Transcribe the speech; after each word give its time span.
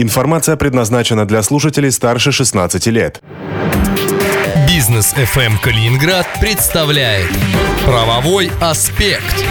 Информация 0.00 0.56
предназначена 0.56 1.26
для 1.26 1.42
слушателей 1.42 1.92
старше 1.92 2.32
16 2.32 2.86
лет. 2.86 3.20
Бизнес 4.66 5.12
FM 5.12 5.60
Калининград 5.62 6.26
представляет 6.40 7.28
Правовой 7.84 8.50
аспект. 8.62 9.44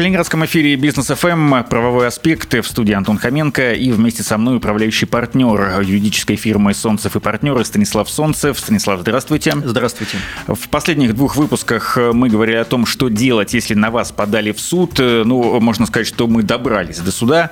Калининградском 0.00 0.46
эфире 0.46 0.76
Бизнес 0.76 1.08
ФМ 1.08 1.62
правовой 1.64 2.06
аспект 2.06 2.54
в 2.54 2.62
студии 2.62 2.94
Антон 2.94 3.18
Хоменко 3.18 3.74
и 3.74 3.92
вместе 3.92 4.22
со 4.22 4.38
мной 4.38 4.56
управляющий 4.56 5.04
партнер 5.04 5.82
юридической 5.82 6.36
фирмы 6.36 6.72
Солнцев 6.72 7.16
и 7.16 7.20
партнеры 7.20 7.62
Станислав 7.66 8.08
Солнцев. 8.08 8.58
Станислав, 8.58 9.00
здравствуйте. 9.00 9.52
Здравствуйте. 9.62 10.16
В 10.46 10.70
последних 10.70 11.14
двух 11.14 11.36
выпусках 11.36 11.98
мы 12.14 12.30
говорили 12.30 12.56
о 12.56 12.64
том, 12.64 12.86
что 12.86 13.10
делать, 13.10 13.52
если 13.52 13.74
на 13.74 13.90
вас 13.90 14.10
подали 14.10 14.52
в 14.52 14.60
суд. 14.60 14.94
Ну, 14.98 15.60
можно 15.60 15.84
сказать, 15.84 16.06
что 16.06 16.26
мы 16.26 16.44
добрались 16.44 16.96
до 17.00 17.12
суда. 17.12 17.50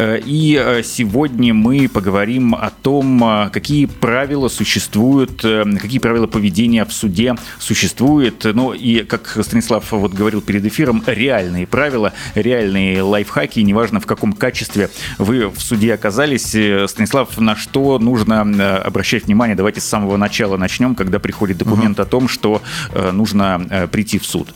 И 0.00 0.80
сегодня 0.82 1.52
мы 1.52 1.86
поговорим 1.86 2.54
о 2.54 2.70
том, 2.70 3.50
какие 3.52 3.84
правила 3.84 4.48
существуют, 4.48 5.42
какие 5.42 5.98
правила 5.98 6.26
поведения 6.26 6.86
в 6.86 6.94
суде 6.94 7.34
существуют. 7.58 8.44
Ну 8.44 8.72
и, 8.72 9.00
как 9.02 9.36
Станислав 9.42 9.92
вот 9.92 10.14
говорил 10.14 10.40
перед 10.40 10.64
эфиром, 10.64 11.04
реальные 11.04 11.66
правила 11.66 11.89
правила, 11.90 12.12
реальные 12.36 13.02
лайфхаки, 13.02 13.58
неважно 13.58 13.98
в 13.98 14.06
каком 14.06 14.32
качестве 14.32 14.90
вы 15.18 15.48
в 15.48 15.60
суде 15.60 15.92
оказались. 15.92 16.54
Э, 16.54 16.86
Станислав, 16.86 17.36
на 17.38 17.56
что 17.56 17.98
нужно 17.98 18.46
э, 18.46 18.76
обращать 18.76 19.24
внимание? 19.24 19.56
Давайте 19.56 19.80
с 19.80 19.84
самого 19.84 20.16
начала 20.16 20.56
начнем, 20.56 20.94
когда 20.94 21.18
приходит 21.18 21.58
документ 21.58 21.98
угу. 21.98 22.02
о 22.02 22.06
том, 22.06 22.28
что 22.28 22.62
э, 22.92 23.10
нужно 23.10 23.88
прийти 23.90 24.20
в 24.20 24.24
суд. 24.24 24.54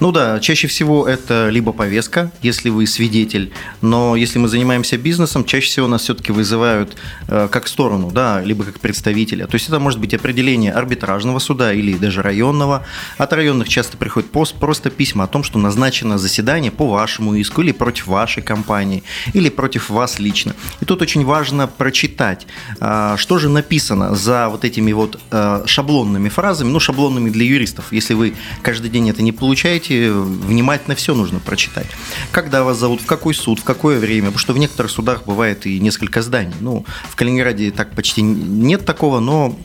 Ну 0.00 0.12
да, 0.12 0.40
чаще 0.40 0.66
всего 0.68 1.06
это 1.06 1.48
либо 1.50 1.72
повестка, 1.72 2.30
если 2.42 2.70
вы 2.70 2.86
свидетель, 2.86 3.52
но 3.80 4.16
если 4.16 4.38
мы 4.38 4.48
занимаемся 4.48 4.98
бизнесом, 4.98 5.44
чаще 5.44 5.66
всего 5.66 5.86
нас 5.86 6.02
все-таки 6.02 6.32
вызывают 6.32 6.96
э, 7.28 7.48
как 7.50 7.68
сторону, 7.68 8.10
да, 8.10 8.42
либо 8.42 8.64
как 8.64 8.80
представителя. 8.80 9.46
То 9.46 9.54
есть 9.54 9.68
это 9.68 9.78
может 9.78 10.00
быть 10.00 10.14
определение 10.14 10.72
арбитражного 10.72 11.38
суда 11.38 11.72
или 11.72 11.96
даже 11.96 12.22
районного. 12.22 12.84
От 13.18 13.32
районных 13.32 13.68
часто 13.68 13.96
приходит 13.96 14.30
пост, 14.30 14.54
просто 14.54 14.90
письма 14.90 15.24
о 15.24 15.26
том, 15.26 15.44
что 15.44 15.58
назначено 15.58 16.18
заседание 16.18 16.70
по 16.70 16.86
вашему 16.86 17.34
иску 17.34 17.62
или 17.62 17.72
против 17.72 18.06
вашей 18.06 18.42
компании, 18.42 19.02
или 19.32 19.48
против 19.48 19.90
вас 19.90 20.18
лично. 20.18 20.54
И 20.80 20.84
тут 20.84 21.02
очень 21.02 21.24
важно 21.24 21.66
прочитать, 21.66 22.46
э, 22.80 23.16
что 23.18 23.38
же 23.38 23.48
написано 23.48 24.14
за 24.14 24.48
вот 24.48 24.64
этими 24.64 24.92
вот 24.92 25.20
э, 25.30 25.62
шаблонными 25.66 26.28
фразами, 26.28 26.70
ну 26.70 26.80
шаблонными 26.80 27.30
для 27.30 27.44
юристов. 27.44 27.92
Если 27.92 28.14
вы 28.14 28.34
каждый 28.62 28.90
день 28.90 29.10
это 29.10 29.22
не 29.22 29.32
получаете, 29.32 29.61
получаете, 29.62 30.10
внимательно 30.10 30.96
все 30.96 31.14
нужно 31.14 31.38
прочитать. 31.38 31.86
Когда 32.32 32.64
вас 32.64 32.78
зовут, 32.78 33.00
в 33.00 33.06
какой 33.06 33.32
суд, 33.32 33.60
в 33.60 33.64
какое 33.64 33.98
время, 33.98 34.26
потому 34.26 34.38
что 34.38 34.52
в 34.54 34.58
некоторых 34.58 34.90
судах 34.90 35.24
бывает 35.24 35.66
и 35.66 35.78
несколько 35.78 36.20
зданий. 36.20 36.54
Ну, 36.60 36.84
в 37.08 37.14
Калининграде 37.14 37.70
так 37.70 37.94
почти 37.94 38.22
нет 38.22 38.84
такого, 38.84 39.20
но 39.20 39.56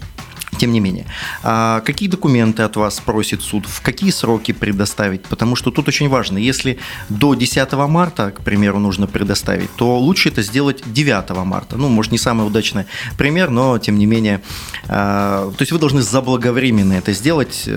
тем 0.58 0.72
не 0.72 0.80
менее, 0.80 1.06
а 1.44 1.82
какие 1.82 2.10
документы 2.10 2.64
от 2.64 2.76
вас 2.76 3.00
просит 3.00 3.42
суд, 3.42 3.66
в 3.66 3.82
какие 3.82 4.12
сроки 4.12 4.52
предоставить? 4.52 5.24
Потому 5.24 5.56
что 5.56 5.72
тут 5.72 5.88
очень 5.88 6.10
важно, 6.10 6.38
если 6.38 6.80
до 7.10 7.34
10 7.34 7.72
марта, 7.74 8.32
к 8.32 8.42
примеру, 8.42 8.80
нужно 8.80 9.08
предоставить, 9.08 9.74
то 9.76 9.98
лучше 10.00 10.30
это 10.30 10.42
сделать 10.42 10.84
9 10.86 11.30
марта. 11.46 11.78
Ну, 11.78 11.90
может, 11.90 12.12
не 12.12 12.18
самый 12.18 12.46
удачный 12.46 12.86
пример, 13.18 13.50
но 13.50 13.78
тем 13.78 13.98
не 13.98 14.06
менее, 14.06 14.42
а, 14.88 15.52
то 15.52 15.62
есть 15.62 15.72
вы 15.72 15.80
должны 15.80 16.02
заблаговременно 16.02 16.94
это 16.94 17.14
сделать, 17.14 17.70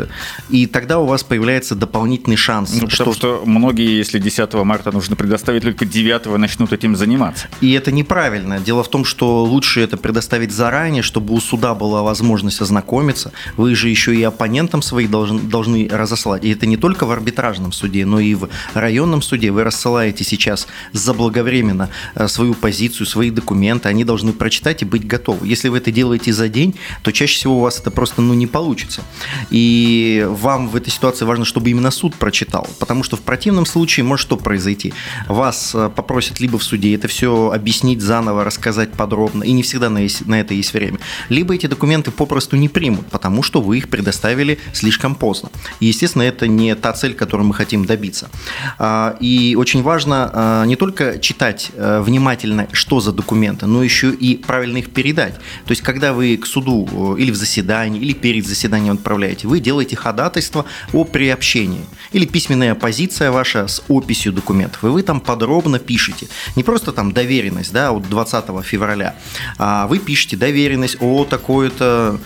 и 0.49 0.67
тогда 0.67 0.99
у 0.99 1.07
вас 1.07 1.23
появляется 1.23 1.75
дополнительный 1.75 2.37
шанс. 2.37 2.73
Ну, 2.73 2.89
что... 2.89 3.05
Потому 3.05 3.15
что 3.15 3.43
многие, 3.45 3.99
если 3.99 4.19
10 4.19 4.53
марта 4.55 4.93
нужно 4.93 5.17
предоставить, 5.17 5.63
только 5.63 5.85
9 5.85 6.39
начнут 6.39 6.73
этим 6.73 6.97
заниматься. 6.97 7.49
И 7.61 7.73
это 7.73 7.93
неправильно. 7.93 8.59
Дело 8.61 8.83
в 8.83 8.89
том, 8.89 9.05
что 9.05 9.45
лучше 9.45 9.81
это 9.81 9.97
предоставить 9.97 10.53
заранее, 10.53 11.03
чтобы 11.03 11.35
у 11.35 11.41
суда 11.41 11.75
была 11.75 12.03
возможность 12.03 12.61
ознакомиться. 12.71 13.33
Вы 13.57 13.75
же 13.75 13.89
еще 13.89 14.15
и 14.15 14.23
оппонентам 14.23 14.83
своих 14.83 15.11
должны, 15.11 15.41
должны 15.41 15.89
разослать. 15.91 16.45
И 16.45 16.51
это 16.51 16.67
не 16.67 16.77
только 16.77 17.05
в 17.05 17.11
арбитражном 17.11 17.73
суде, 17.73 18.07
но 18.07 18.21
и 18.21 18.35
в 18.35 18.49
районном 18.75 19.23
суде. 19.23 19.51
Вы 19.51 19.65
рассылаете 19.65 20.25
сейчас 20.25 20.69
заблаговременно 20.93 21.91
э, 22.15 22.29
свою 22.29 22.55
позицию, 22.55 23.07
свои 23.07 23.31
документы. 23.31 23.89
Они 23.89 24.05
должны 24.05 24.33
прочитать 24.33 24.83
и 24.83 24.85
быть 24.85 25.07
готовы. 25.07 25.49
Если 25.49 25.69
вы 25.69 25.79
это 25.79 25.91
делаете 25.91 26.33
за 26.33 26.49
день, 26.49 26.75
то 27.03 27.13
чаще 27.13 27.35
всего 27.35 27.59
у 27.59 27.61
вас 27.61 27.81
это 27.81 27.91
просто 27.91 28.23
ну, 28.23 28.35
не 28.35 28.47
получится. 28.47 29.03
И 29.51 30.25
вам 30.29 30.69
в 30.69 30.77
этой 30.77 30.91
ситуации 30.91 31.25
важно, 31.25 31.45
чтобы 31.45 31.71
именно 31.71 31.91
суд 31.91 32.15
прочитал. 32.15 32.69
Потому 32.79 33.03
что 33.03 33.17
в 33.17 33.21
противном 33.21 33.67
случае 33.67 34.05
может 34.05 34.21
что 34.21 34.37
произойти? 34.37 34.93
Вас 35.29 35.73
э, 35.75 35.91
попросят 35.95 36.41
либо 36.41 36.59
в 36.59 36.63
суде 36.63 36.95
это 36.95 37.09
все 37.09 37.51
объяснить 37.51 38.01
заново, 38.01 38.45
рассказать 38.45 38.93
подробно, 38.93 39.43
и 39.43 39.53
не 39.53 39.63
всегда 39.63 39.89
на 39.91 40.41
это 40.41 40.55
есть 40.55 40.73
время. 40.73 40.99
Либо 41.29 41.55
эти 41.55 41.67
документы 41.67 42.11
попросту 42.11 42.57
не 42.61 42.69
примут, 42.69 43.07
потому 43.07 43.43
что 43.43 43.61
вы 43.61 43.79
их 43.79 43.89
предоставили 43.89 44.59
слишком 44.73 45.15
поздно. 45.15 45.51
Естественно, 45.81 46.23
это 46.23 46.47
не 46.47 46.75
та 46.75 46.93
цель, 46.93 47.15
которую 47.15 47.49
мы 47.49 47.55
хотим 47.55 47.85
добиться. 47.85 48.31
А, 48.79 49.17
и 49.21 49.57
очень 49.59 49.83
важно 49.83 50.31
а, 50.33 50.65
не 50.65 50.77
только 50.77 51.19
читать 51.19 51.71
а, 51.75 52.03
внимательно, 52.03 52.69
что 52.73 53.01
за 53.01 53.13
документы, 53.13 53.67
но 53.67 53.83
еще 53.83 54.11
и 54.13 54.37
правильно 54.37 54.79
их 54.79 54.91
передать. 54.91 55.35
То 55.35 55.71
есть, 55.71 55.83
когда 55.83 56.13
вы 56.13 56.37
к 56.37 56.47
суду 56.47 57.17
или 57.17 57.31
в 57.31 57.37
заседании, 57.37 58.01
или 58.01 58.13
перед 58.13 58.47
заседанием 58.47 58.95
отправляете, 58.95 59.49
вы 59.49 59.61
делаете 59.61 59.97
ходатайство 59.97 60.65
о 60.93 61.05
приобщении. 61.05 61.85
Или 62.13 62.27
письменная 62.27 62.75
позиция 62.75 63.31
ваша 63.31 63.67
с 63.67 63.83
описью 63.89 64.33
документов. 64.33 64.85
И 64.85 64.87
вы 64.87 65.03
там 65.03 65.21
подробно 65.21 65.79
пишете. 65.79 66.29
Не 66.57 66.63
просто 66.63 66.93
там 66.93 67.13
доверенность 67.13 67.73
да, 67.73 67.93
от 67.93 68.09
20 68.09 68.45
февраля, 68.65 69.15
а 69.59 69.87
вы 69.87 69.99
пишете 69.99 70.37
доверенность 70.37 70.97
о 71.01 71.25
такой-то 71.25 72.19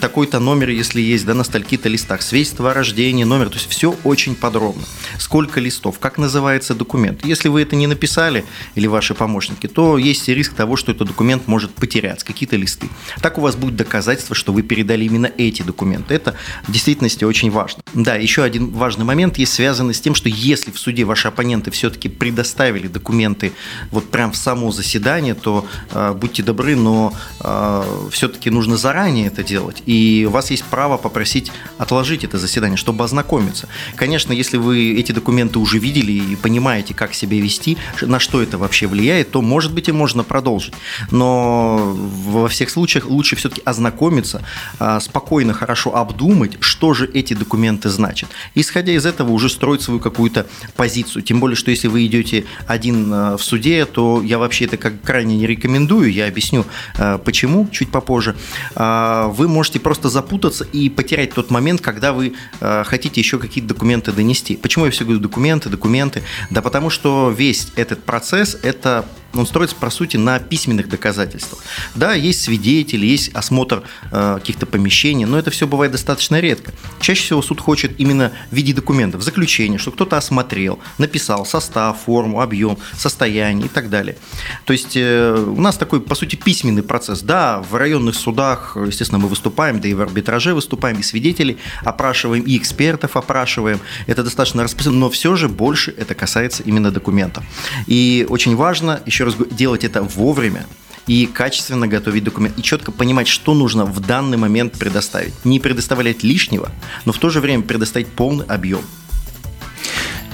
такой-то 0.00 0.38
номер, 0.38 0.70
если 0.70 1.00
есть, 1.00 1.26
да, 1.26 1.34
на 1.34 1.44
стальки-то 1.44 1.88
листах, 1.88 2.22
свидетельство 2.22 2.70
о 2.70 2.74
рождении, 2.74 3.24
номер, 3.24 3.48
то 3.48 3.56
есть 3.56 3.68
все 3.68 3.96
очень 4.04 4.34
подробно. 4.34 4.82
Сколько 5.18 5.60
листов, 5.60 5.98
как 5.98 6.18
называется 6.18 6.74
документ. 6.74 7.24
Если 7.24 7.48
вы 7.48 7.62
это 7.62 7.76
не 7.76 7.86
написали, 7.86 8.44
или 8.74 8.86
ваши 8.86 9.14
помощники, 9.14 9.66
то 9.66 9.98
есть 9.98 10.28
риск 10.28 10.54
того, 10.54 10.76
что 10.76 10.92
этот 10.92 11.08
документ 11.08 11.46
может 11.46 11.72
потеряться, 11.72 12.24
какие-то 12.24 12.56
листы. 12.56 12.88
Так 13.20 13.38
у 13.38 13.40
вас 13.40 13.56
будет 13.56 13.76
доказательство, 13.76 14.34
что 14.34 14.52
вы 14.52 14.62
передали 14.62 15.04
именно 15.04 15.30
эти 15.36 15.62
документы. 15.62 16.14
Это 16.14 16.36
в 16.66 16.72
действительности 16.72 17.24
очень 17.24 17.50
важно. 17.50 17.82
Да, 17.94 18.14
еще 18.14 18.42
один 18.42 18.70
важный 18.70 19.04
момент 19.04 19.38
есть 19.38 19.52
связанный 19.52 19.94
с 19.94 20.00
тем, 20.00 20.14
что 20.14 20.28
если 20.28 20.70
в 20.70 20.78
суде 20.78 21.04
ваши 21.04 21.28
оппоненты 21.28 21.70
все-таки 21.70 22.08
предоставили 22.08 22.86
документы 22.86 23.52
вот 23.90 24.10
прям 24.10 24.32
в 24.32 24.36
само 24.36 24.70
заседание, 24.70 25.34
то 25.34 25.66
э, 25.90 26.12
будьте 26.12 26.42
добры, 26.42 26.76
но 26.76 27.12
э, 27.40 28.08
все-таки 28.10 28.50
нужно 28.50 28.76
заранее 28.76 29.26
это 29.26 29.42
делать 29.42 29.55
делать. 29.56 29.82
И 29.86 30.26
у 30.28 30.30
вас 30.30 30.50
есть 30.50 30.64
право 30.64 30.98
попросить 30.98 31.50
отложить 31.78 32.24
это 32.24 32.36
заседание, 32.38 32.76
чтобы 32.76 33.04
ознакомиться. 33.04 33.68
Конечно, 33.94 34.34
если 34.34 34.58
вы 34.58 35.00
эти 35.00 35.12
документы 35.12 35.58
уже 35.58 35.78
видели 35.78 36.12
и 36.12 36.36
понимаете, 36.36 36.92
как 36.92 37.14
себя 37.14 37.40
вести, 37.40 37.78
на 38.02 38.18
что 38.18 38.42
это 38.42 38.58
вообще 38.58 38.86
влияет, 38.86 39.30
то, 39.30 39.40
может 39.40 39.72
быть, 39.72 39.88
и 39.88 39.92
можно 39.92 40.24
продолжить. 40.24 40.74
Но 41.10 41.94
во 41.96 42.48
всех 42.48 42.68
случаях 42.70 43.06
лучше 43.06 43.36
все-таки 43.36 43.62
ознакомиться, 43.64 44.42
а, 44.78 45.00
спокойно, 45.00 45.54
хорошо 45.54 45.96
обдумать, 45.96 46.58
что 46.60 46.92
же 46.92 47.06
эти 47.14 47.34
документы 47.34 47.88
значат. 47.88 48.28
Исходя 48.54 48.92
из 48.92 49.06
этого 49.06 49.30
уже 49.30 49.48
строить 49.48 49.80
свою 49.80 50.00
какую-то 50.00 50.46
позицию. 50.76 51.22
Тем 51.22 51.40
более, 51.40 51.56
что 51.56 51.70
если 51.70 51.88
вы 51.88 52.04
идете 52.04 52.44
один 52.66 53.10
а, 53.12 53.36
в 53.36 53.42
суде, 53.42 53.86
то 53.86 54.22
я 54.22 54.38
вообще 54.38 54.66
это 54.66 54.76
как 54.76 55.00
крайне 55.02 55.36
не 55.36 55.46
рекомендую. 55.46 56.12
Я 56.12 56.26
объясню, 56.28 56.64
а, 56.98 57.16
почему 57.18 57.68
чуть 57.72 57.90
попозже. 57.90 58.34
Вы 58.76 59.45
вы 59.46 59.52
можете 59.52 59.80
просто 59.80 60.08
запутаться 60.08 60.64
и 60.64 60.88
потерять 60.88 61.32
тот 61.32 61.50
момент, 61.50 61.80
когда 61.80 62.12
вы 62.12 62.34
э, 62.60 62.84
хотите 62.84 63.20
еще 63.20 63.38
какие-то 63.38 63.68
документы 63.68 64.12
донести. 64.12 64.56
Почему 64.56 64.84
я 64.84 64.90
все 64.90 65.04
говорю 65.04 65.20
документы, 65.20 65.68
документы? 65.68 66.22
Да 66.50 66.62
потому 66.62 66.90
что 66.90 67.30
весь 67.36 67.68
этот 67.76 68.02
процесс– 68.02 68.56
это 68.62 69.06
он 69.40 69.46
строится, 69.46 69.76
по 69.76 69.90
сути, 69.90 70.16
на 70.16 70.38
письменных 70.38 70.88
доказательствах. 70.88 71.62
Да, 71.94 72.14
есть 72.14 72.42
свидетели, 72.42 73.06
есть 73.06 73.34
осмотр 73.34 73.82
э, 74.10 74.38
каких-то 74.38 74.66
помещений, 74.66 75.24
но 75.24 75.38
это 75.38 75.50
все 75.50 75.66
бывает 75.66 75.92
достаточно 75.92 76.40
редко. 76.40 76.72
Чаще 77.00 77.22
всего 77.22 77.42
суд 77.42 77.60
хочет 77.60 77.98
именно 77.98 78.32
в 78.50 78.54
виде 78.54 78.72
документов, 78.72 79.22
заключения, 79.22 79.78
что 79.78 79.90
кто-то 79.90 80.16
осмотрел, 80.16 80.78
написал 80.98 81.44
состав, 81.44 81.98
форму, 82.04 82.40
объем, 82.40 82.78
состояние 82.96 83.66
и 83.66 83.68
так 83.68 83.90
далее. 83.90 84.16
То 84.64 84.72
есть 84.72 84.96
э, 84.96 85.34
у 85.34 85.60
нас 85.60 85.76
такой, 85.76 86.00
по 86.00 86.14
сути, 86.14 86.36
письменный 86.36 86.82
процесс. 86.82 87.22
Да, 87.22 87.62
в 87.62 87.74
районных 87.74 88.14
судах, 88.14 88.76
естественно, 88.76 89.18
мы 89.18 89.28
выступаем, 89.28 89.80
да 89.80 89.88
и 89.88 89.94
в 89.94 90.00
арбитраже 90.00 90.54
выступаем, 90.54 90.98
и 90.98 91.02
свидетелей 91.02 91.58
опрашиваем, 91.82 92.42
и 92.42 92.56
экспертов 92.56 93.16
опрашиваем. 93.16 93.80
Это 94.06 94.22
достаточно 94.22 94.62
распространено, 94.62 95.06
но 95.06 95.10
все 95.10 95.36
же 95.36 95.48
больше 95.48 95.94
это 95.96 96.14
касается 96.14 96.62
именно 96.62 96.90
документов. 96.90 97.44
И 97.86 98.26
очень 98.28 98.56
важно, 98.56 99.00
еще 99.06 99.24
раз 99.26 99.36
делать 99.50 99.84
это 99.84 100.02
вовремя, 100.02 100.66
и 101.06 101.26
качественно 101.26 101.86
готовить 101.86 102.24
документ, 102.24 102.58
и 102.58 102.62
четко 102.62 102.90
понимать, 102.90 103.28
что 103.28 103.54
нужно 103.54 103.84
в 103.84 104.00
данный 104.00 104.36
момент 104.36 104.72
предоставить. 104.72 105.32
Не 105.44 105.60
предоставлять 105.60 106.24
лишнего, 106.24 106.70
но 107.04 107.12
в 107.12 107.18
то 107.18 107.30
же 107.30 107.40
время 107.40 107.62
предоставить 107.62 108.08
полный 108.08 108.44
объем. 108.46 108.80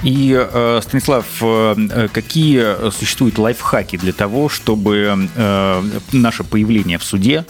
И, 0.03 0.35
э, 0.37 0.81
Станислав, 0.83 1.25
э, 1.41 2.07
какие 2.11 2.91
существуют 2.91 3.37
лайфхаки 3.37 3.97
для 3.97 4.11
того, 4.11 4.49
чтобы 4.49 5.29
э, 5.35 5.83
наше 6.11 6.43
появление 6.43 6.97
в 6.97 7.03
суде 7.03 7.45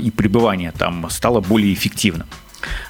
и 0.00 0.10
пребывание 0.10 0.72
там 0.72 1.08
стало 1.10 1.40
более 1.40 1.74
эффективным? 1.74 2.28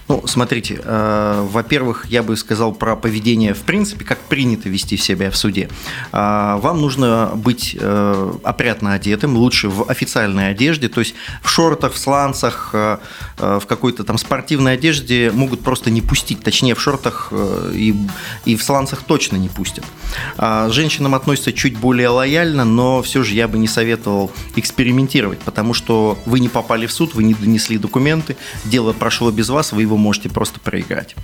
Ну, 0.08 0.26
смотрите, 0.26 0.81
э, 0.82 1.46
во-первых, 1.50 2.06
я 2.06 2.22
бы 2.22 2.37
сказал 2.37 2.72
про 2.72 2.96
поведение 2.96 3.55
в 3.55 3.62
принципе, 3.62 4.05
как 4.05 4.19
принято 4.19 4.69
вести 4.69 4.96
себя 4.96 5.31
в 5.31 5.37
суде. 5.37 5.69
Э, 6.12 6.58
вам 6.61 6.81
нужно 6.81 7.31
быть 7.34 7.76
э, 7.78 8.32
опрятно 8.43 8.94
одетым, 8.94 9.37
лучше 9.37 9.69
в 9.69 9.88
официальной 9.88 10.50
одежде, 10.50 10.88
то 10.88 11.00
есть 11.00 11.14
в 11.43 11.49
шортах, 11.49 11.93
в 11.93 11.99
сланцах, 11.99 12.70
э, 12.72 12.99
э 13.38 13.61
в 13.61 13.67
какой-то 13.67 14.05
там 14.05 14.19
спортивной 14.19 14.75
одежде 14.75 15.31
могут 15.31 15.62
просто 15.62 15.90
не 15.90 16.02
пустить, 16.02 16.43
точнее 16.43 16.75
в 16.75 16.81
шортах 16.81 17.28
э, 17.31 17.73
и, 17.75 17.94
и 18.44 18.56
в 18.56 18.62
сланцах 18.62 19.02
точно 19.02 19.37
не 19.37 19.49
пустят. 19.49 19.84
Э, 20.38 20.69
женщинам 20.70 21.14
относятся 21.14 21.52
чуть 21.52 21.76
более 21.76 22.08
лояльно, 22.08 22.64
но 22.64 23.02
все 23.02 23.23
же 23.23 23.34
я 23.34 23.46
бы 23.46 23.58
не 23.58 23.69
советовал 23.69 24.32
экспериментировать, 24.56 25.38
потому 25.40 25.75
что 25.75 26.19
вы 26.26 26.40
не 26.40 26.49
попали 26.49 26.87
в 26.87 26.93
суд, 26.93 27.14
вы 27.14 27.23
не 27.25 27.34
донесли 27.34 27.78
документы, 27.78 28.37
дело 28.64 28.93
прошло 28.93 29.31
без 29.31 29.49
вас, 29.49 29.59
вы 29.72 29.82
его 29.82 29.96
можете 29.96 30.28
просто 30.28 30.60
проиграть. 30.60 31.14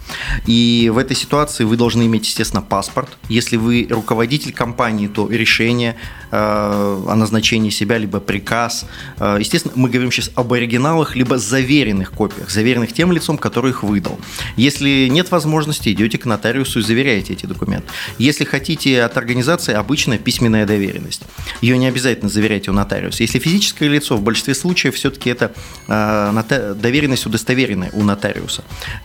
И 0.46 0.90
в 0.92 0.98
этой 0.98 1.16
ситуации 1.16 1.64
вы 1.64 1.76
должны 1.76 2.06
иметь, 2.06 2.26
естественно, 2.26 2.62
паспорт. 2.62 3.08
Если 3.28 3.56
вы 3.56 3.86
руководитель 3.90 4.52
компании, 4.52 5.08
то 5.08 5.28
решение 5.28 5.96
э, 6.30 6.36
о 6.36 7.14
назначении 7.14 7.70
себя, 7.70 7.98
либо 7.98 8.20
приказ. 8.20 8.86
Э, 9.18 9.36
естественно, 9.38 9.74
мы 9.76 9.88
говорим 9.88 10.12
сейчас 10.12 10.30
об 10.34 10.52
оригиналах, 10.52 11.16
либо 11.16 11.38
заверенных 11.38 12.12
копиях, 12.12 12.50
заверенных 12.50 12.92
тем 12.92 13.12
лицом, 13.12 13.38
который 13.38 13.70
их 13.70 13.82
выдал. 13.82 14.18
Если 14.56 15.08
нет 15.08 15.30
возможности, 15.30 15.90
идете 15.90 16.18
к 16.18 16.26
нотариусу 16.26 16.80
и 16.80 16.82
заверяете 16.82 17.32
эти 17.32 17.46
документы. 17.46 17.88
Если 18.18 18.44
хотите 18.44 19.02
от 19.02 19.16
организации, 19.16 19.74
обычная 19.74 20.18
письменная 20.18 20.66
доверенность. 20.66 21.22
Ее 21.60 21.78
не 21.78 21.86
обязательно 21.86 22.28
заверять 22.28 22.68
у 22.68 22.72
нотариуса. 22.72 23.22
Если 23.22 23.38
физическое 23.38 23.88
лицо, 23.88 24.16
в 24.16 24.22
большинстве 24.22 24.54
случаев 24.54 24.94
все-таки 24.94 25.30
это 25.30 25.52
э, 25.88 26.74
доверенность 26.74 27.26
удостоверенная 27.26 27.90
у 27.92 28.02
нотариуса 28.02 28.25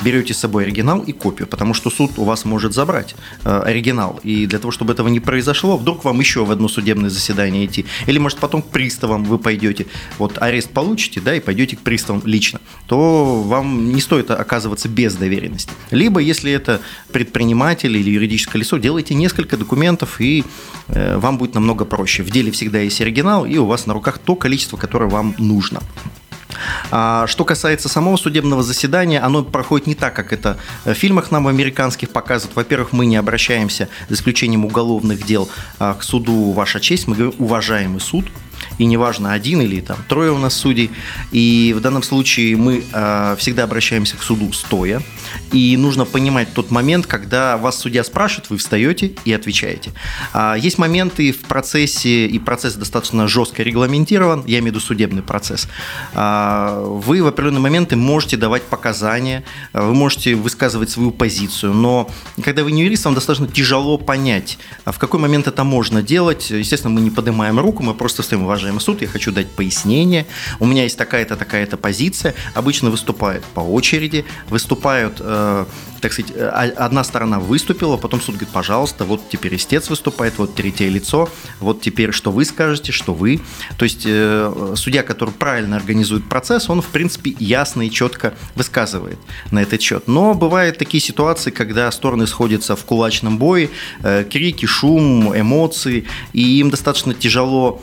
берете 0.03 0.33
с 0.33 0.37
собой 0.37 0.63
оригинал 0.63 0.99
и 0.99 1.11
копию, 1.11 1.47
потому 1.47 1.73
что 1.73 1.89
суд 1.89 2.11
у 2.17 2.23
вас 2.23 2.45
может 2.45 2.73
забрать 2.73 3.15
э, 3.43 3.61
оригинал. 3.65 4.19
И 4.23 4.45
для 4.45 4.59
того, 4.59 4.71
чтобы 4.71 4.93
этого 4.93 5.07
не 5.07 5.19
произошло, 5.19 5.77
вдруг 5.77 6.03
вам 6.03 6.19
еще 6.19 6.45
в 6.45 6.51
одно 6.51 6.67
судебное 6.67 7.09
заседание 7.09 7.65
идти. 7.65 7.85
Или, 8.07 8.17
может, 8.17 8.39
потом 8.39 8.61
к 8.61 8.67
приставам 8.67 9.23
вы 9.23 9.37
пойдете. 9.37 9.87
Вот 10.17 10.41
арест 10.41 10.71
получите, 10.71 11.21
да, 11.21 11.35
и 11.35 11.39
пойдете 11.39 11.75
к 11.75 11.79
приставам 11.79 12.21
лично. 12.25 12.59
То 12.87 13.41
вам 13.41 13.93
не 13.93 14.01
стоит 14.01 14.31
оказываться 14.31 14.89
без 14.89 15.15
доверенности. 15.15 15.71
Либо, 15.91 16.19
если 16.19 16.51
это 16.51 16.81
предприниматель 17.11 17.95
или 17.95 18.09
юридическое 18.09 18.59
лицо, 18.59 18.77
делайте 18.77 19.13
несколько 19.13 19.57
документов, 19.57 20.19
и 20.19 20.43
э, 20.87 21.17
вам 21.17 21.37
будет 21.37 21.55
намного 21.55 21.85
проще. 21.85 22.23
В 22.23 22.29
деле 22.29 22.51
всегда 22.51 22.79
есть 22.79 23.01
оригинал, 23.01 23.45
и 23.45 23.57
у 23.57 23.65
вас 23.65 23.85
на 23.85 23.93
руках 23.93 24.17
то 24.19 24.35
количество, 24.35 24.77
которое 24.77 25.09
вам 25.09 25.35
нужно. 25.37 25.81
А, 26.91 27.27
что 27.27 27.45
касается 27.45 27.89
самого 27.89 28.17
судебного 28.17 28.63
заседания, 28.63 29.19
оно 29.19 29.43
проходит 29.43 29.87
не 29.87 29.95
так, 29.95 30.13
как 30.13 30.33
это 30.33 30.57
в 30.85 30.93
фильмах 30.93 31.31
нам 31.31 31.47
американских 31.47 32.09
показывают. 32.09 32.55
Во-первых, 32.55 32.91
мы 32.91 33.05
не 33.05 33.17
обращаемся, 33.17 33.89
за 34.09 34.15
исключением 34.15 34.65
уголовных 34.65 35.25
дел, 35.25 35.49
а, 35.79 35.93
к 35.93 36.03
суду 36.03 36.51
«Ваша 36.51 36.79
честь». 36.79 37.07
Мы 37.07 37.15
говорим 37.15 37.35
«уважаемый 37.39 37.99
суд», 37.99 38.25
и 38.81 38.85
неважно, 38.85 39.31
один 39.31 39.61
или 39.61 39.79
там 39.79 39.97
трое 40.07 40.31
у 40.31 40.39
нас 40.39 40.55
судей. 40.55 40.89
И 41.31 41.71
в 41.77 41.81
данном 41.81 42.01
случае 42.01 42.57
мы 42.57 42.83
э, 42.91 43.35
всегда 43.37 43.65
обращаемся 43.65 44.17
к 44.17 44.23
суду 44.23 44.51
стоя. 44.53 45.03
И 45.51 45.77
нужно 45.77 46.05
понимать 46.05 46.51
тот 46.53 46.71
момент, 46.71 47.05
когда 47.05 47.57
вас 47.57 47.77
судья 47.77 48.03
спрашивает, 48.03 48.49
вы 48.49 48.57
встаете 48.57 49.13
и 49.23 49.33
отвечаете. 49.33 49.91
А, 50.33 50.55
есть 50.55 50.79
моменты 50.79 51.31
в 51.31 51.41
процессе, 51.41 52.25
и 52.25 52.39
процесс 52.39 52.73
достаточно 52.73 53.27
жестко 53.27 53.61
регламентирован, 53.61 54.43
я 54.47 54.59
имею 54.59 54.63
в 54.63 54.75
виду 54.75 54.79
судебный 54.79 55.21
процесс. 55.21 55.67
А, 56.13 56.83
вы 56.83 57.21
в 57.21 57.27
определенные 57.27 57.61
моменты 57.61 57.95
можете 57.95 58.35
давать 58.35 58.63
показания, 58.63 59.43
вы 59.73 59.93
можете 59.93 60.33
высказывать 60.33 60.89
свою 60.89 61.11
позицию, 61.11 61.73
но 61.73 62.09
когда 62.43 62.63
вы 62.63 62.71
не 62.71 62.81
юрист, 62.83 63.05
вам 63.05 63.13
достаточно 63.13 63.47
тяжело 63.47 63.99
понять, 63.99 64.57
в 64.85 64.97
какой 64.97 65.19
момент 65.19 65.47
это 65.47 65.63
можно 65.63 66.01
делать. 66.01 66.49
Естественно, 66.49 66.93
мы 66.93 67.01
не 67.01 67.11
поднимаем 67.11 67.59
руку, 67.59 67.83
мы 67.83 67.93
просто 67.93 68.23
стоим, 68.23 68.43
уважаемый 68.43 68.70
суд, 68.79 69.01
я 69.01 69.07
хочу 69.07 69.31
дать 69.31 69.49
пояснение, 69.51 70.25
у 70.59 70.65
меня 70.65 70.83
есть 70.83 70.97
такая-то, 70.97 71.35
такая-то 71.35 71.77
позиция. 71.77 72.33
Обычно 72.53 72.89
выступают 72.89 73.43
по 73.53 73.61
очереди, 73.61 74.25
выступают 74.49 75.17
э, 75.19 75.65
так 76.01 76.13
сказать, 76.13 76.31
э, 76.35 76.47
одна 76.47 77.03
сторона 77.03 77.39
выступила, 77.39 77.95
потом 77.95 78.19
суд 78.19 78.35
говорит, 78.35 78.49
пожалуйста, 78.49 79.05
вот 79.05 79.29
теперь 79.29 79.55
истец 79.55 79.89
выступает, 79.89 80.37
вот 80.37 80.55
третье 80.55 80.89
лицо, 80.89 81.29
вот 81.59 81.81
теперь 81.81 82.11
что 82.11 82.31
вы 82.31 82.43
скажете, 82.43 82.91
что 82.91 83.13
вы. 83.13 83.39
То 83.77 83.85
есть 83.85 84.03
э, 84.05 84.73
судья, 84.75 85.03
который 85.03 85.33
правильно 85.33 85.77
организует 85.77 86.27
процесс, 86.27 86.69
он, 86.69 86.81
в 86.81 86.87
принципе, 86.87 87.35
ясно 87.39 87.83
и 87.83 87.91
четко 87.91 88.33
высказывает 88.55 89.19
на 89.51 89.61
этот 89.61 89.81
счет. 89.81 90.07
Но 90.07 90.33
бывают 90.33 90.77
такие 90.77 91.01
ситуации, 91.01 91.51
когда 91.51 91.91
стороны 91.91 92.25
сходятся 92.27 92.75
в 92.75 92.83
кулачном 92.83 93.37
бое, 93.37 93.69
э, 94.03 94.25
крики, 94.29 94.65
шум, 94.65 95.37
эмоции, 95.37 96.05
и 96.33 96.59
им 96.59 96.69
достаточно 96.69 97.13
тяжело 97.13 97.81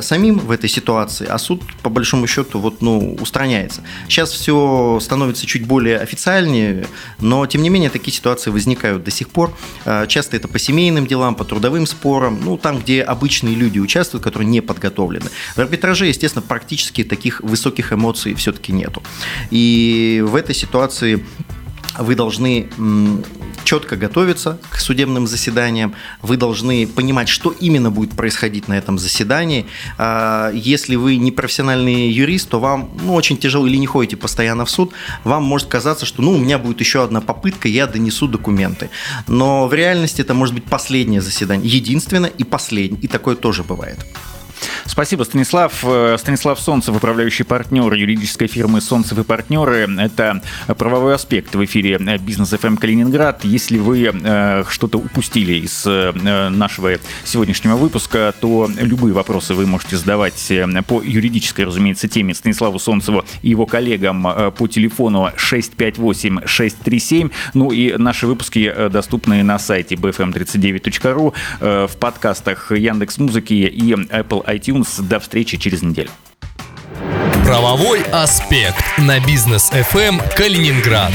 самим 0.00 0.38
в 0.38 0.50
этой 0.50 0.68
ситуации, 0.68 1.26
а 1.28 1.38
суд, 1.38 1.62
по 1.82 1.90
большому 1.90 2.26
счету, 2.26 2.58
вот, 2.58 2.80
ну, 2.80 3.16
устраняется. 3.20 3.82
Сейчас 4.08 4.30
все 4.30 4.98
становится 5.00 5.46
чуть 5.46 5.66
более 5.66 5.98
официальнее, 5.98 6.86
но 7.20 7.41
тем 7.46 7.62
не 7.62 7.68
менее, 7.68 7.90
такие 7.90 8.14
ситуации 8.14 8.50
возникают 8.50 9.04
до 9.04 9.10
сих 9.10 9.28
пор. 9.28 9.52
А, 9.84 10.06
часто 10.06 10.36
это 10.36 10.48
по 10.48 10.58
семейным 10.58 11.06
делам, 11.06 11.34
по 11.34 11.44
трудовым 11.44 11.86
спорам, 11.86 12.40
ну, 12.44 12.56
там, 12.56 12.78
где 12.78 13.02
обычные 13.02 13.54
люди 13.54 13.78
участвуют, 13.78 14.24
которые 14.24 14.48
не 14.48 14.60
подготовлены. 14.60 15.30
В 15.54 15.58
арбитраже, 15.58 16.06
естественно, 16.06 16.42
практически 16.46 17.04
таких 17.04 17.40
высоких 17.40 17.92
эмоций 17.92 18.34
все-таки 18.34 18.72
нету. 18.72 19.02
И 19.50 20.22
в 20.26 20.34
этой 20.34 20.54
ситуации 20.54 21.24
вы 21.98 22.14
должны 22.14 22.68
четко 23.72 23.96
готовиться 23.96 24.58
к 24.68 24.78
судебным 24.78 25.26
заседаниям, 25.26 25.94
вы 26.20 26.36
должны 26.36 26.86
понимать, 26.86 27.30
что 27.30 27.54
именно 27.58 27.90
будет 27.90 28.10
происходить 28.10 28.68
на 28.68 28.74
этом 28.74 28.98
заседании. 28.98 29.64
А, 29.96 30.50
если 30.52 30.94
вы 30.96 31.16
не 31.16 31.32
профессиональный 31.32 32.10
юрист, 32.10 32.50
то 32.50 32.60
вам 32.60 32.90
ну, 33.02 33.14
очень 33.14 33.38
тяжело 33.38 33.66
или 33.66 33.78
не 33.78 33.86
ходите 33.86 34.18
постоянно 34.18 34.66
в 34.66 34.70
суд, 34.70 34.92
вам 35.24 35.44
может 35.44 35.68
казаться, 35.68 36.04
что 36.04 36.20
ну, 36.20 36.32
у 36.32 36.38
меня 36.38 36.58
будет 36.58 36.80
еще 36.80 37.02
одна 37.02 37.22
попытка, 37.22 37.66
я 37.66 37.86
донесу 37.86 38.28
документы. 38.28 38.90
Но 39.26 39.66
в 39.66 39.72
реальности 39.72 40.20
это 40.20 40.34
может 40.34 40.54
быть 40.54 40.64
последнее 40.64 41.22
заседание, 41.22 41.66
единственное 41.66 42.28
и 42.28 42.44
последнее, 42.44 43.00
и 43.00 43.08
такое 43.08 43.36
тоже 43.36 43.62
бывает. 43.62 43.98
Спасибо, 44.86 45.24
Станислав. 45.24 45.84
Э, 45.84 46.16
Станислав 46.18 46.60
Солнцев, 46.60 46.96
управляющий 46.96 47.44
партнер 47.44 47.92
юридической 47.94 48.46
фирмы 48.46 48.80
«Солнцев 48.80 49.18
и 49.18 49.22
партнеры». 49.22 49.88
Это 49.98 50.42
правовой 50.76 51.14
аспект 51.14 51.54
в 51.54 51.64
эфире 51.64 51.98
«Бизнес 52.20 52.52
FM 52.52 52.76
Калининград». 52.76 53.44
Если 53.44 53.78
вы 53.78 54.10
э, 54.12 54.64
что-то 54.68 54.98
упустили 54.98 55.54
из 55.54 55.84
э, 55.86 56.12
нашего 56.50 56.98
сегодняшнего 57.24 57.76
выпуска, 57.76 58.34
то 58.40 58.68
любые 58.78 59.14
вопросы 59.14 59.54
вы 59.54 59.66
можете 59.66 59.96
задавать 59.96 60.52
по 60.86 61.00
юридической, 61.02 61.64
разумеется, 61.64 62.08
теме 62.08 62.34
Станиславу 62.34 62.78
Солнцеву 62.78 63.24
и 63.42 63.48
его 63.50 63.66
коллегам 63.66 64.52
по 64.56 64.66
телефону 64.68 65.30
658-637. 65.36 67.30
Ну 67.54 67.70
и 67.70 67.96
наши 67.96 68.26
выпуски 68.26 68.88
доступны 68.90 69.42
на 69.42 69.58
сайте 69.58 69.94
bfm39.ru, 69.94 71.32
в 71.86 71.96
подкастах 71.96 72.72
Яндекс 72.72 73.18
Музыки 73.18 73.54
и 73.54 73.92
Apple 73.92 74.44
iTunes. 74.56 75.00
До 75.00 75.18
встречи 75.20 75.56
через 75.56 75.82
неделю. 75.82 76.10
Правовой 77.44 78.02
аспект 78.12 78.84
на 78.98 79.20
бизнес 79.20 79.70
FM 79.72 80.22
Калининград. 80.36 81.12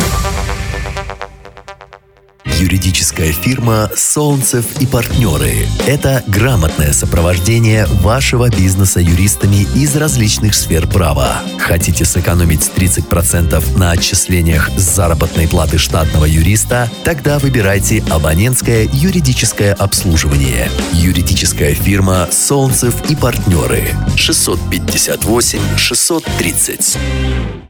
Юридическая 2.60 3.32
фирма 3.32 3.92
«Солнцев 3.96 4.82
и 4.82 4.88
партнеры»– 4.88 5.68
это 5.88 6.24
грамотное 6.26 6.92
сопровождение 6.92 7.86
вашего 7.86 8.50
бизнеса 8.50 9.00
юристами 9.00 9.68
из 9.76 9.96
различных 9.96 10.56
сфер 10.56 10.88
права. 10.88 11.44
Хотите 11.60 12.04
сэкономить 12.04 12.72
30% 12.76 13.78
на 13.78 13.92
отчислениях 13.92 14.72
с 14.76 14.82
заработной 14.82 15.48
платы 15.48 15.78
штатного 15.78 16.26
юриста? 16.26 16.90
Тогда 17.04 17.38
выбирайте 17.38 18.04
абонентское 18.10 18.90
юридическое 18.92 19.76
обслуживание. 19.76 20.72
Юридическая 20.94 21.76
фирма 21.76 22.28
«Солнцев 22.32 23.08
и 23.08 23.16
партнеры» 23.16 23.84
658 24.16 25.60
630. 25.78 27.67